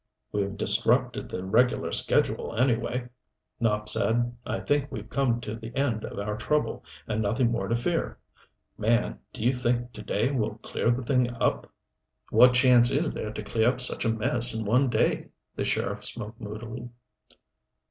"We've 0.31 0.57
disrupted 0.57 1.29
the 1.29 1.45
regular 1.45 1.91
schedule, 1.91 2.55
anyway," 2.55 3.07
Nopp 3.61 3.87
said. 3.87 4.35
"I 4.47 4.59
think 4.59 4.91
we've 4.91 5.07
come 5.11 5.39
to 5.41 5.53
the 5.53 5.75
end 5.75 6.03
of 6.05 6.17
our 6.17 6.37
trouble, 6.37 6.83
and 7.07 7.21
nothing 7.21 7.51
more 7.51 7.67
to 7.67 7.75
fear. 7.75 8.17
Man, 8.79 9.19
do 9.31 9.43
you 9.43 9.53
think 9.53 9.91
to 9.93 10.01
day 10.01 10.31
will 10.31 10.55
clear 10.63 10.89
the 10.89 11.03
thing 11.03 11.29
up?" 11.35 11.71
"What 12.31 12.55
chance 12.55 12.89
is 12.89 13.13
there 13.13 13.31
to 13.31 13.43
clear 13.43 13.67
up 13.69 13.79
such 13.79 14.03
a 14.03 14.09
mess 14.09 14.55
in 14.55 14.65
one 14.65 14.89
day?" 14.89 15.29
The 15.55 15.65
sheriff 15.65 16.03
spoke 16.03 16.41
moodily. 16.41 16.89